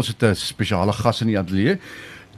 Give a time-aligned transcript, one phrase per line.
[0.00, 1.78] Ons het 'n spesiale gas in die ateljee.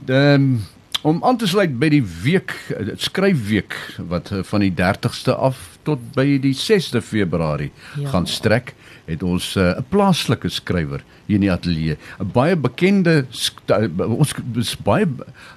[0.07, 0.59] Ehm
[1.03, 3.75] om aan te sluit by die week, eh, skryfweek
[4.07, 8.07] wat eh, van die 30ste af tot by die 6de Februarie ja.
[8.09, 8.73] gaan strek,
[9.05, 11.97] het ons eh, 'n uh, plaaslike skrywer hier in die ateljee.
[12.19, 13.25] 'n Baie bekende
[13.97, 15.07] ons is baie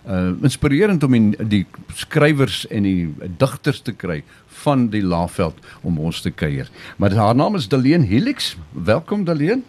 [0.09, 5.99] uh, inspirerend om die, die skrywers en die digters te kry van die Laagveld om
[5.99, 6.69] ons te kuier.
[6.97, 8.57] Maar haar naam is Daleen Helix.
[8.73, 9.63] Welkom Daleen.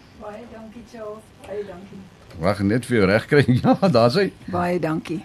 [2.38, 3.44] Wag net vir jou reg kry.
[3.62, 4.30] Ja, daar's hy.
[4.52, 5.22] Baie dankie.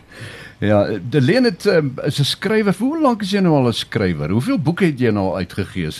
[0.63, 2.75] Ja, Deleen het um, is 'n skrywer.
[2.77, 4.29] Hoe lank is jy nou al 'n skrywer?
[4.29, 5.91] Hoeveel boeke het jy nou uitgegee?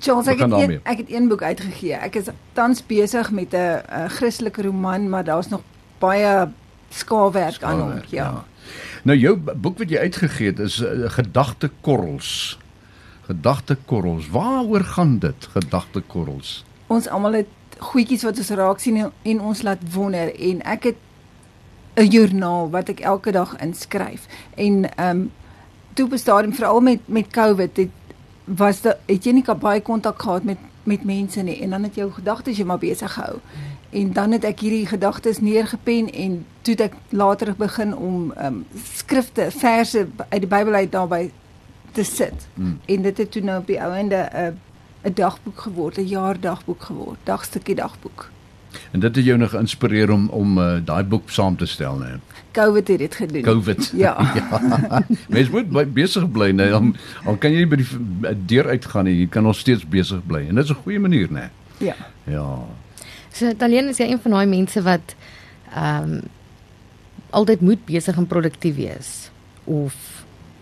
[0.00, 1.92] Charles, ek het een, ek het een boek uitgegee.
[1.92, 5.60] Ek is tans besig met 'n Christelike roman, maar daar's nog
[5.98, 6.48] baie
[6.88, 7.92] skaafwerk aan hom.
[7.92, 8.24] Ja.
[8.24, 8.44] ja.
[9.02, 12.58] Nou jou boek wat jy uitgegee het is uh, Gedagtekorrels.
[13.26, 14.28] Gedagtekorrels.
[14.28, 15.48] Waaroor gaan dit?
[15.52, 16.64] Gedagtekorrels.
[16.86, 17.46] Ons almal het
[17.80, 20.32] goedjies wat ons raak sien en ons laat wonder.
[20.34, 20.96] En ek het
[21.96, 24.26] 'n joernaal wat ek elke dag inskryf.
[24.54, 25.30] En ehm um,
[25.94, 27.90] toe bestaan veral met met COVID het
[28.44, 31.60] was dit het jy nie baie kontak gehad met met mense nie.
[31.60, 33.38] En dan het jou gedagtes jy maar besig gehou.
[33.90, 38.46] En dan het ek hierdie gedagtes neergepen en toe het ek later begin om ehm
[38.46, 41.30] um, skrifte verse uit die Bybel uit daarby
[41.92, 42.46] te sit.
[42.54, 42.80] Hmm.
[42.86, 44.69] en dit het toe nou op die ou ende 'n uh,
[45.02, 48.30] 'n dagboek geword, 'n jaardagboek geword, dagstukkie dagboek.
[48.90, 52.18] En dit het jou nog geïnspireer om om uh, daai boek saam te stel, né?
[52.50, 53.42] COVID het dit gedoen.
[53.42, 53.92] COVID.
[53.94, 54.32] Ja.
[54.38, 55.02] ja.
[55.28, 56.68] Mens moet besig bly, né?
[56.70, 57.88] Dan al kan jy by die
[58.46, 60.46] deur uitgaan en jy kan nog steeds besig bly.
[60.48, 61.50] En dit is 'n goeie manier, né?
[61.78, 61.94] Ja.
[62.24, 62.58] Ja.
[63.32, 65.14] So Italiaan is ja een van daai mense wat
[65.74, 66.20] ehm um,
[67.30, 69.30] altyd moet besig en produktief wees
[69.64, 69.94] of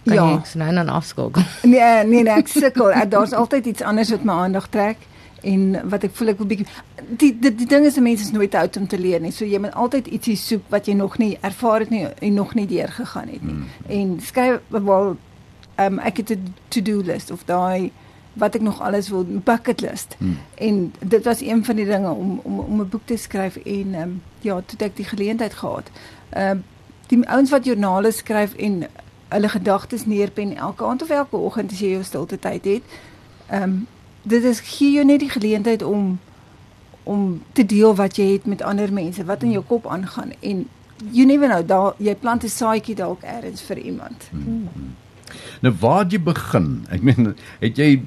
[0.08, 0.40] kan ja.
[0.42, 1.42] jy nou dan afskakel?
[1.74, 2.92] Nee, nee, nee, ek sukkel.
[3.12, 5.06] Daar's altyd iets anders wat my aandag trek
[5.46, 6.66] en wat ek voel ek wil bietjie
[7.08, 9.32] die die, die ding is mense is nooit oud om te leer nie.
[9.34, 12.54] So jy moet altyd ietsie soek wat jy nog nie ervaar het nie en nog
[12.58, 13.54] nie deur gegaan het nie.
[13.54, 13.66] Mm.
[13.86, 15.16] En skryf wel
[15.78, 17.92] um, ek het 'n to-do list of daai
[18.38, 20.16] wat ek nog alles wil bucket list.
[20.18, 20.38] Mm.
[20.54, 23.94] En dit was een van die dinge om om om 'n boek te skryf en
[23.94, 25.90] um, ja, toe ek die geleentheid gehad.
[26.30, 26.62] Ehm uh,
[27.08, 28.84] die ouens wat joernale skryf en
[29.28, 32.82] hulle gedagtes neerpen elke aand of elke oggend as jy jou stilte tyd het.
[33.46, 33.86] Ehm um,
[34.22, 36.18] dit is gee jou net die geleentheid om
[37.02, 40.66] om te deel wat jy het met ander mense, wat in jou kop aangaan en
[41.10, 44.28] you never know, daar jy plant 'n saadjie dalk eers vir iemand.
[44.30, 44.68] Hmm.
[45.60, 46.86] Nou waar jy begin?
[46.90, 48.02] Ek meen, het jy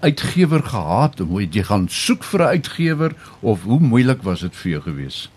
[0.00, 1.18] uitgewer gehad?
[1.18, 4.82] Hoe het jy gaan soek vir 'n uitgewer of hoe moeilik was dit vir jou
[4.82, 5.30] geweest?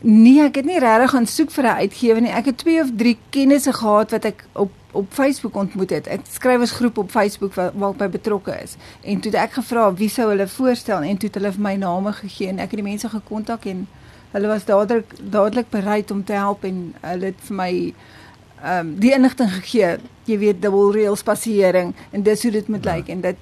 [0.00, 2.30] Nee, ek het nie regtig gaan soek vir 'n uitgewer nie.
[2.32, 6.06] Ek het 2 of 3 kennisse gehad wat ek op op Facebook ontmoet het.
[6.06, 8.76] Ek skrywersgroep op Facebook waar ek by betrokke is.
[9.00, 11.74] En toe het ek gevra wie sou hulle voorstel en toe het hulle vir my
[11.74, 13.86] name gegee en ek het die mense gekontak en
[14.32, 17.94] hulle was dadelik dadelik bereid om te help en hulle het vir my
[18.62, 19.98] ehm um, die inligting gegee
[20.30, 22.94] jy weet double rail spasiering en dis hoe dit moet ja.
[22.94, 23.36] lyk en dit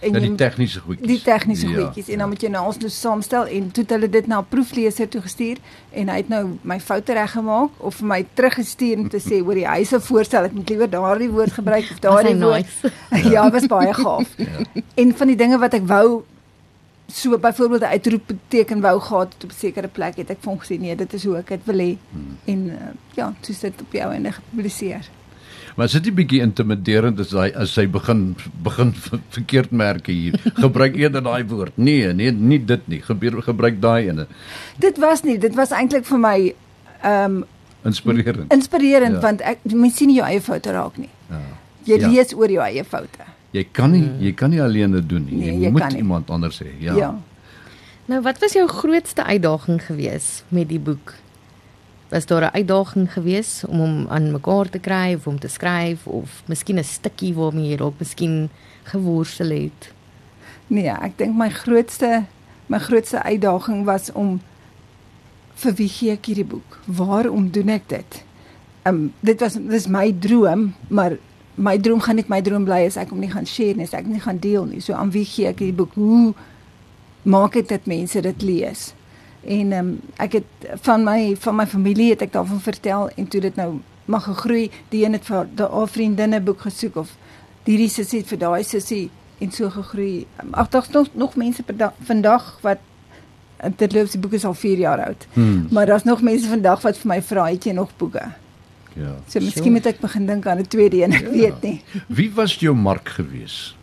[0.00, 2.18] en ja, die tegniese goedjies die tegniese ja, goedjies en ja.
[2.18, 5.08] dan moet jy nou ons nou saamstel en toe het hulle dit na 'n proefleser
[5.08, 5.58] toe gestuur
[5.90, 9.62] en hy het nou my foute reggemaak of vir my teruggestuur om te sê hoor
[9.62, 13.30] hy se voorstel ek moet liewer daardie woord gebruik of daardie woord nice.
[13.34, 14.66] ja was baie gaaf ja.
[14.94, 16.24] en van die dinge wat ek wou
[17.08, 20.80] so byvoorbeeld 'n uitroepteken wou gehad op 'n sekere plek het ek vir hom gesê
[20.80, 22.36] nee dit is hoe ek dit wil hê hmm.
[22.44, 25.08] en uh, ja toe sit op jou einde gepubliseer
[25.78, 28.22] Maar sit jy bietjie intimiderend as hy as hy begin
[28.66, 28.90] begin
[29.36, 30.34] verkeerd merke hier.
[30.56, 31.76] Gebruik eerder daai woord.
[31.78, 32.98] Nee, nee, nie dit nie.
[33.06, 34.26] Gebeur gebruik daai ene.
[34.82, 36.36] Dit was nie, dit was eintlik vir my
[37.02, 37.44] ehm um,
[37.86, 38.50] inspirerend.
[38.52, 39.22] Inspirerend ja.
[39.22, 41.12] want ek mens sien nie jou eie foute raak nie.
[41.30, 41.42] Ja.
[41.92, 42.10] Jy ja.
[42.10, 43.30] lees oor jou eie foute.
[43.50, 45.36] Jy kan nie jy kan nie alleen dit doen nie.
[45.40, 46.72] Nee, jy, jy moet iemand anders hê.
[46.84, 46.96] Ja.
[46.96, 47.10] ja.
[48.08, 51.14] Nou, wat was jou grootste uitdaging geweest met die boek?
[52.08, 56.06] Was daar 'n uitdaging geweest om hom aan mekaar te kry of om te skryf
[56.06, 58.50] of miskien 'n stukkie waarmee jy dalk miskien
[58.82, 59.92] geworstel het?
[60.66, 62.24] Nee, ek dink my grootste
[62.66, 64.40] my grootste uitdaging was om
[65.54, 66.78] vir wie gee ek hierdie boek?
[66.84, 68.24] Waarom doen ek dit?
[68.82, 71.16] Ehm um, dit was dis my droom, maar
[71.58, 73.96] my droom gaan net my droom bly as ek hom nie gaan share nie, as
[73.96, 74.80] ek nie gaan deel nie.
[74.84, 75.96] So aan wie gee ek hierdie boek?
[75.98, 76.32] Hoe
[77.28, 78.88] maak ek dit mense dit lees?
[79.42, 83.28] En ehm um, ek het van my van my familie het ek daarvan vertel en
[83.28, 83.78] toe dit nou
[84.08, 84.70] mag gegroei.
[84.92, 87.14] Die een het vir daai vriendinne boek gesoek of
[87.68, 89.08] hierdie sussie vir daai sussie
[89.38, 90.26] en so gegroei.
[90.50, 92.78] Ag daar's nog nog mense dag, vandag wat
[93.76, 95.26] dit loop die boek is al 4 jaar oud.
[95.34, 95.66] Hmm.
[95.70, 98.30] Maar daar's nog mense vandag wat vir my vra het jy nog boeke?
[98.98, 99.14] Ja.
[99.30, 101.30] So miskien moet ek begin dink aan 'n tweede een, ek ja.
[101.30, 101.82] weet nie.
[102.06, 103.76] Wie was jou mark gewees?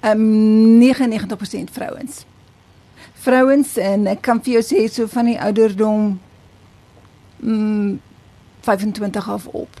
[0.00, 2.24] Ehm um, 99% vrouens.
[3.22, 6.16] vrouens en ek kan vir jou sê so van die ouderdom
[7.42, 8.00] mm
[8.62, 9.80] 25 af op.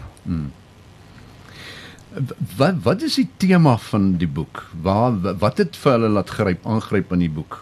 [2.56, 4.64] Wat wat is die tema van die boek?
[4.82, 7.60] Waar wat het vir hulle laat gryp aangryp in die boek?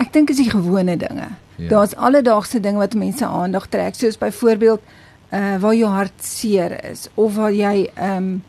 [0.00, 1.28] Ek dink is die gewone dinge.
[1.56, 1.68] Ja.
[1.68, 4.80] Daar's alledaagse dinge wat mense aandag trek, soos byvoorbeeld
[5.32, 8.42] uh waar jou hart seer is of waar jy um,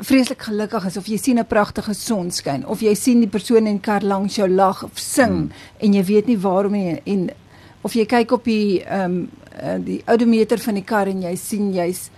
[0.00, 3.66] vreeslik gelukkig is of jy sien 'n pragtige son skyn of jy sien die persoon
[3.66, 5.50] in kar langs jou lag of sing hmm.
[5.78, 7.30] en jy weet nie waarom nie en
[7.82, 9.28] of jy kyk op die ehm um,
[9.84, 12.10] die odometer van die kar en jy sien jy's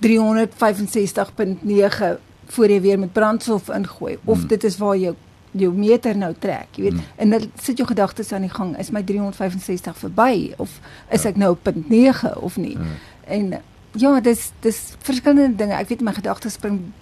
[0.00, 4.48] 365.9 voor jy weer met brandstof ingooi of Hmm.
[4.48, 5.14] dit is waar jou
[5.50, 6.92] jou meter nou trek, jy weet.
[6.92, 7.16] Hmm.
[7.16, 10.80] En dan sit jou gedagtes aan die gang, is my 365 verby of
[11.10, 12.76] is ek nou op punt 9 of nie?
[12.78, 12.94] Ja.
[13.24, 13.60] En
[13.98, 15.74] ja, dis dis verskillende dinge.
[15.74, 16.92] Ek weet my gedagtes spring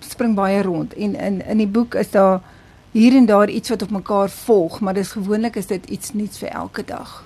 [0.00, 2.40] spring baie rond en in in die boek is daar
[2.90, 6.38] hier en daar iets wat op mekaar volg, maar dis gewoonlik is dit iets nuuts
[6.38, 7.20] vir elke dag.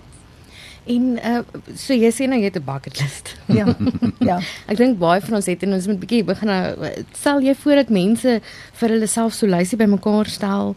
[0.86, 1.40] En uh
[1.75, 3.36] so jy sê nou jy het 'n bucket list.
[3.58, 3.76] Ja.
[4.20, 4.38] ja.
[4.66, 7.75] Ek dink baie van ons het en ons moet bietjie begin nou stel jy voor
[7.75, 8.40] dat mense
[8.72, 10.76] vir hulle self so lysie bymekaar stel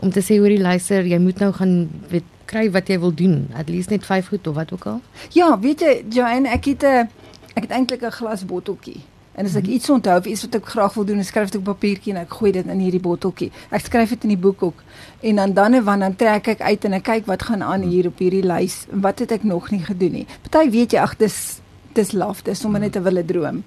[0.00, 3.48] om te sê hoorie luister, jy moet nou gaan weet kry wat jy wil doen,
[3.54, 5.00] at least net 5 goed of wat ook al.
[5.36, 7.08] Ja, weet jy, Joanne, ek het 'n
[7.54, 9.02] ek het eintlik 'n glasbotteltjie.
[9.38, 9.72] En as ek Mhm.
[9.72, 12.30] iets onthou of iets wat ek graag wil doen, skryf ek op papiertjie en ek
[12.34, 13.50] gooi dit in hierdie botteltjie.
[13.70, 14.82] Ek skryf dit in die boek ook.
[15.22, 17.82] En dan dan en wan dan trek ek uit en ek kyk wat gaan aan
[17.82, 20.26] hier op hierdie lys wat het ek nog nie gedoen nie.
[20.50, 21.60] Party weet jy, ag dis
[21.94, 23.62] dis laf, dis sommer net 'n wille droom.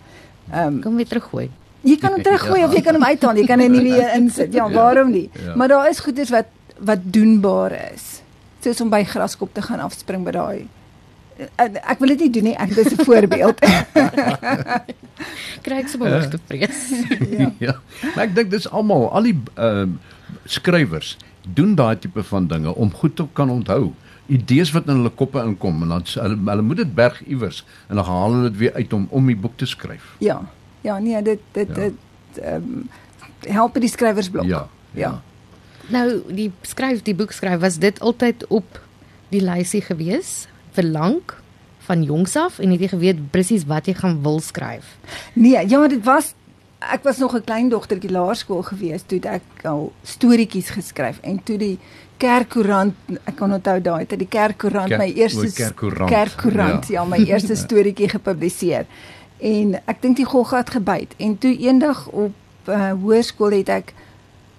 [0.52, 1.50] Ehm um, Kom weer teruggooi.
[1.84, 4.54] jy kan hom teruggooi of jy kan hom uithaal, jy kan hom nie weer insit.
[4.54, 5.30] Ja, Ja, waarom nie?
[5.46, 5.56] ja.
[5.56, 6.46] Maar daar is goeders wat
[6.80, 8.22] wat doenbaar is.
[8.60, 10.68] Soos om by graskop te gaan afspring by daai
[11.56, 13.60] ek, wil dit nie doen nie, ek dis 'n voorbeeld.
[15.66, 16.82] Kry ek sommer hoogte vrees.
[17.42, 17.52] ja.
[17.60, 17.76] ja.
[18.16, 19.98] Maar ek dink dis almal, al die ehm
[20.48, 23.92] skrywers doen daai tipe van dinge om goed te kan onthou.
[24.32, 28.00] Idees wat in hulle koppe inkom en dan hulle hulle moet dit berg iewers en
[28.00, 30.16] dan haal hulle dit weer uit om om die boek te skryf.
[30.24, 30.42] Ja.
[30.82, 31.74] Ja, nee, dit dit Ja.
[31.74, 31.94] dit
[32.42, 32.90] ehm um,
[33.48, 34.46] help die skrywersblok.
[34.46, 34.68] Ja.
[34.94, 35.22] Ja.
[35.90, 38.80] Nou die skryf die boek skryf was dit altyd op
[39.30, 41.38] die lysie gewees vir lank
[41.88, 44.98] van jongs af en het jy geweet presies wat jy gaan wil skryf.
[45.34, 46.34] Nee, ja, dit was
[46.82, 51.44] ek was nog 'n klein dogtertjie laerskool gewees toe het ek al storieetjies geskryf en
[51.44, 51.78] toe die
[52.18, 52.94] kerkkoerant
[53.26, 56.10] ek kan onthou daai tyd die kerkkoerant Kerk- my eerste kerkkoerant.
[56.10, 57.02] kerkkoerant ja.
[57.02, 58.86] ja my eerste storieetjie gepubliseer
[59.40, 62.34] en ek dink die gogga het gebyt en toe eendag op
[62.70, 63.94] uh, hoërskool het ek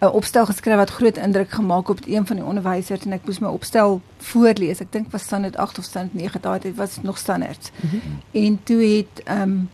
[0.03, 3.39] 'n opstel geskryf wat groot indruk gemaak op een van die onderwysers en ek moes
[3.39, 7.19] my opstel voorlees ek dink was standaard 8 of standaard 9 daai tyd was nog
[7.19, 8.45] standaard Mm -hmm.
[8.45, 9.71] En toe het ehm um,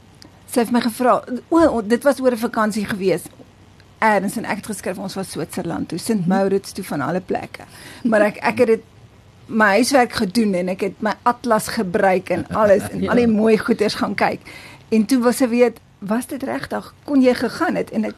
[0.50, 3.22] sy het my gevra, o, o, dit was oor 'n vakansie gewees.
[3.98, 7.62] Erns en ek het geskryf ons was Switserland toe, Sint Maurits toe van alle plekke.
[8.02, 8.80] Maar ek ek het dit
[9.46, 13.08] my huiswerk gedoen en ek het my atlas gebruik en alles en Ja.
[13.10, 14.40] al die mooi goeders gaan kyk.
[14.88, 18.14] En toe was sy weet, was dit regtig kon jy gegaan het en ek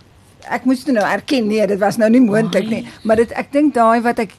[0.49, 3.75] ek moes nou erken nee, dit was nou nie moontlik nie, maar dit ek dink
[3.75, 4.33] daai wat ek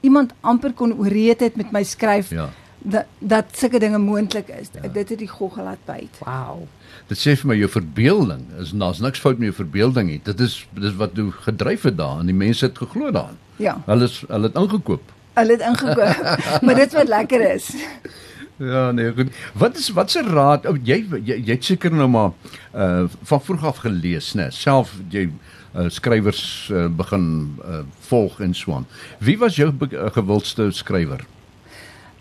[0.00, 2.48] iemand amper kon ooreed het met my skryf Ja.
[2.86, 4.68] dat dat sulke dinge moontlik is.
[4.74, 4.88] Ja.
[4.88, 6.18] Dit het die gogga laat byt.
[6.22, 6.66] Wow.
[7.08, 10.20] Dit sê vir my jou verbeelding is daar's niks fout met jou verbeelding nie.
[10.22, 13.36] Dit is dis wat jou gedryf het daar en die mense het geglo daarin.
[13.58, 15.12] Ja, Hulle is hulle het ingekoop.
[15.34, 16.38] hulle het ingekoop.
[16.64, 17.70] maar dit wat lekker is.
[18.56, 19.28] Ja, nee, goed.
[19.54, 20.66] Wat is wat se raad?
[20.66, 22.32] Oh, jy jy jy het seker nou maar
[22.72, 24.48] uh van vroeg af gelees, né?
[24.50, 25.28] Self jy
[25.76, 28.86] uh, skrywers uh, begin uh, volg en so aan.
[29.18, 31.26] Wie was jou uh, gewildste skrywer?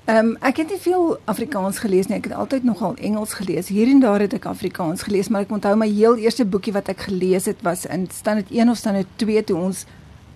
[0.05, 2.17] Ehm um, ek het nie veel Afrikaans gelees nie.
[2.17, 3.71] Ek het altyd nogal Engels gelees.
[3.71, 6.91] Hier en daar het ek Afrikaans gelees, maar ek onthou my heel eerste boekie wat
[6.91, 9.85] ek gelees het was in standaard 1 of standaard 2 toe ons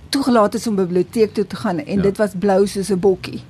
[0.09, 2.01] toegelaat is om biblioteek toe te gaan en ja.
[2.01, 3.43] dit was blou soos 'n bokkie.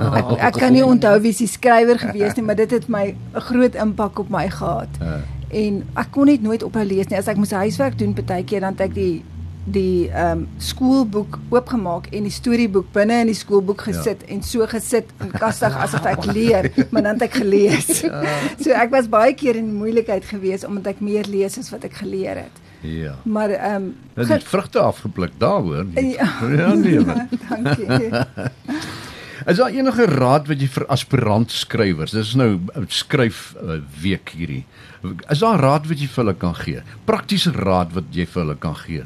[0.00, 3.14] Oh, Ek, ek kan nie onthou wie se skrywer gewees nie, maar dit het my
[3.34, 4.88] 'n groot impak op my gehad.
[5.02, 7.18] Uh, En ek kon net nooit ophou lees nie.
[7.18, 9.24] As ek moes huiswerk doen partykeer dan het ek die
[9.68, 14.28] die ehm um, skoolboek oopgemaak en die storieboek binne in die skoolboek gesit ja.
[14.32, 18.00] en so gesit en kastig asof ek leer, maar dan het ek gelees.
[18.62, 22.00] so ek was baie keer in moeilikheid geweest omdat ek meer lees as wat ek
[22.00, 22.64] geleer het.
[22.80, 23.12] ja.
[23.28, 25.84] Maar ehm um, Dit het vrugte afgepluk daar hoor.
[26.00, 26.32] Ja.
[26.48, 27.04] ja nee.
[27.04, 27.28] man.
[27.50, 28.08] dankie.
[29.48, 32.12] Is daar enige raad wat jy vir aspirant skrywers?
[32.12, 34.64] Dis nou 'n skryf uh, week hierdie.
[35.30, 36.82] Is daar raad wat jy vir hulle kan gee?
[37.04, 39.04] Praktiese raad wat jy vir hulle kan gee?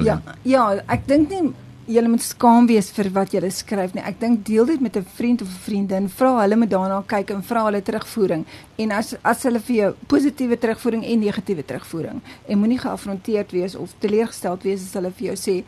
[0.00, 1.52] Ja, ja, ek dink nie
[1.86, 4.02] jy moet skaam wees vir wat jy skryf nie.
[4.02, 7.30] Ek dink deel dit met 'n vriend of 'n vriendin, vra hulle met daarna kyk
[7.30, 8.44] en vra hulle terugvoering.
[8.78, 13.74] En as as hulle vir jou positiewe terugvoering en negatiewe terugvoering en moenie geafronteerd wees
[13.74, 15.64] of teleurgesteld wees as hulle vir jou sê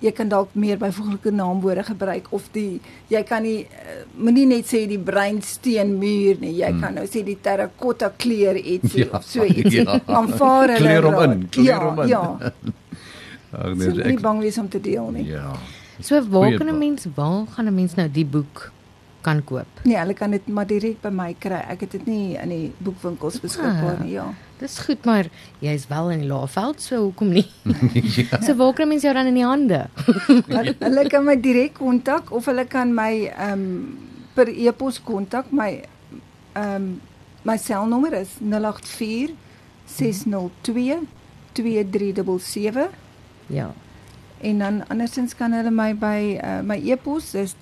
[0.00, 4.68] jy kan dalk meer byvoeglike naamwoorde gebruik of die jy kan nie uh, moenie net
[4.68, 6.52] sê die breinsteenmuur nie.
[6.60, 6.80] Jy hmm.
[6.84, 9.86] kan nou sê die terrakotta kleur ietsie ja, of so ietsie.
[9.86, 10.00] Ja.
[10.20, 10.84] Aanvaar hulle.
[10.84, 12.12] Kleur hom in, kleur ja, hom in.
[12.12, 12.24] Ja.
[13.60, 15.24] Ag nee, ek nie bang wees om te deel nie.
[15.32, 15.54] Ja.
[16.00, 18.70] So waar kan 'n mens waar gaan 'n mens nou die boek
[19.20, 19.80] kan koop?
[19.84, 21.60] Nee, hulle kan dit maar direk by my kry.
[21.72, 24.28] Ek het dit nie in die boekwinkels beskikbaar ah, nie, ja.
[24.60, 25.28] Dis goed, maar
[25.64, 27.46] jy's wel in die Laagveld, so hoekom nie?
[28.18, 28.40] ja.
[28.46, 29.86] So waar kan mens jou dan in die hande?
[30.86, 33.70] hulle kan my direk kontak of hulle kan my ehm um,
[34.34, 35.52] per e-pos kontak.
[35.52, 35.70] My
[36.54, 36.90] ehm um,
[37.42, 39.32] my selnommer is 084
[39.88, 41.06] 602
[41.52, 42.90] 2377.
[43.46, 43.72] Ja.
[44.40, 47.54] En dan andersins kan hulle my by uh, my e-pos is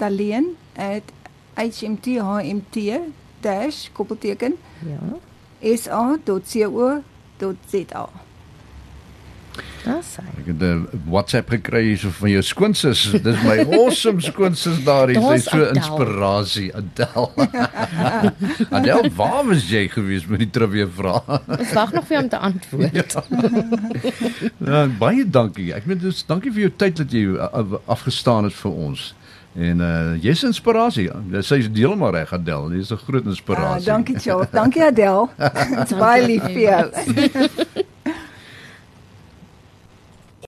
[1.58, 4.54] taleen@hmthmt-koppelteken
[4.86, 4.98] ja
[5.60, 7.02] sa.co.za.
[9.84, 10.22] Das sê.
[10.38, 13.10] Ek het 'n WhatsApp gekry hierso van jou skoonsis.
[13.10, 15.08] Dis my awesome skoonsis daar.
[15.08, 17.32] Sy's so inspirasie, Adel.
[18.76, 21.40] Adel, waar was jy gewees met die trivia vrae?
[21.58, 22.94] Ek wag nog vir hom te antwoord.
[22.94, 23.02] Ja.
[24.58, 25.74] ja, baie dankie.
[25.74, 27.36] Ek moet dus dankie vir jou tyd dat jy
[27.86, 29.14] afgestaan het vir ons.
[29.58, 31.10] En uh jy's inspirasie.
[31.42, 32.70] Sy's heeltemal reg Adel.
[32.76, 33.90] Jy's 'n groot inspirasie.
[33.90, 34.50] Ah, dankie Charles.
[34.54, 35.30] Dankie Adel.
[35.78, 37.84] Dit's baie lief vir jou.